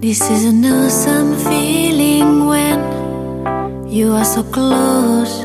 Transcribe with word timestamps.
This 0.00 0.20
is 0.20 0.44
an 0.44 0.62
awesome 0.62 1.34
feeling 1.38 2.46
when 2.46 3.88
you 3.88 4.12
are 4.12 4.26
so 4.26 4.42
close. 4.42 5.42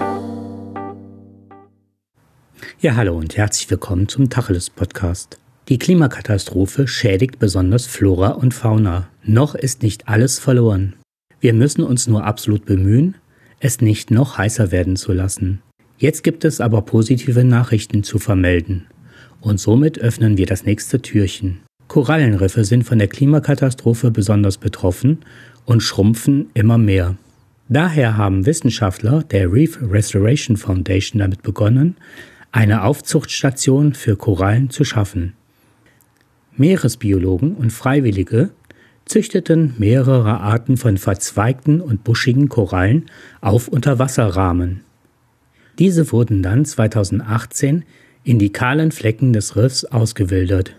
Ja, 2.82 2.98
hallo 2.98 3.16
und 3.18 3.38
herzlich 3.38 3.70
willkommen 3.72 4.10
zum 4.10 4.30
Tacheles 4.30 4.70
Podcast. 4.70 5.40
Die 5.70 5.80
Klimakatastrophe 5.80 6.86
schädigt 6.86 7.40
besonders 7.40 7.86
Flora 7.86 8.32
und 8.32 8.54
Fauna. 8.54 9.08
Noch 9.24 9.56
ist 9.56 9.84
nicht 9.84 10.10
alles 10.10 10.38
verloren. 10.38 10.96
Wir 11.40 11.54
müssen 11.54 11.84
uns 11.84 12.08
nur 12.08 12.26
absolut 12.26 12.66
bemühen, 12.66 13.16
es 13.62 13.80
nicht 13.80 14.12
noch 14.12 14.38
heißer 14.38 14.72
werden 14.72 14.98
zu 14.98 15.14
lassen. 15.14 15.62
Jetzt 15.98 16.26
gibt 16.26 16.44
es 16.44 16.60
aber 16.60 16.82
positive 16.82 17.46
Nachrichten 17.46 18.04
zu 18.04 18.20
vermelden. 18.20 18.88
Und 19.40 19.62
somit 19.62 19.98
öffnen 19.98 20.36
wir 20.36 20.46
das 20.46 20.66
nächste 20.66 21.02
Türchen. 21.02 21.62
Korallenriffe 21.92 22.64
sind 22.64 22.84
von 22.84 23.00
der 23.00 23.10
Klimakatastrophe 23.10 24.12
besonders 24.12 24.58
betroffen 24.58 25.26
und 25.66 25.84
schrumpfen 25.84 26.50
immer 26.54 26.78
mehr. 26.78 27.18
Daher 27.68 28.16
haben 28.16 28.46
Wissenschaftler 28.46 29.24
der 29.24 29.52
Reef 29.52 29.78
Restoration 29.82 30.56
Foundation 30.56 31.20
damit 31.20 31.44
begonnen, 31.44 31.98
eine 32.54 32.86
Aufzuchtstation 32.86 33.94
für 33.94 34.16
Korallen 34.16 34.70
zu 34.70 34.86
schaffen. 34.86 35.34
Meeresbiologen 36.56 37.56
und 37.56 37.74
Freiwillige 37.74 38.52
züchteten 39.04 39.74
mehrere 39.78 40.40
Arten 40.40 40.78
von 40.78 40.98
verzweigten 40.98 41.82
und 41.82 42.06
buschigen 42.06 42.48
Korallen 42.48 43.08
auf 43.42 43.68
Unterwasserrahmen. 43.68 44.86
Diese 45.78 46.14
wurden 46.14 46.42
dann 46.42 46.64
2018 46.64 47.84
in 48.24 48.40
die 48.40 48.54
kahlen 48.54 48.94
Flecken 48.94 49.34
des 49.34 49.58
Riffs 49.58 49.84
ausgewildert. 49.84 50.74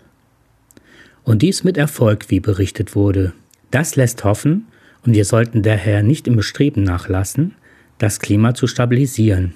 Und 1.24 1.42
dies 1.42 1.64
mit 1.64 1.76
Erfolg, 1.76 2.30
wie 2.30 2.40
berichtet 2.40 2.94
wurde. 2.94 3.32
Das 3.70 3.96
lässt 3.96 4.24
hoffen, 4.24 4.66
und 5.04 5.14
wir 5.14 5.24
sollten 5.24 5.62
daher 5.62 6.02
nicht 6.02 6.28
im 6.28 6.36
Bestreben 6.36 6.82
nachlassen, 6.82 7.54
das 7.98 8.20
Klima 8.20 8.54
zu 8.54 8.66
stabilisieren. 8.66 9.54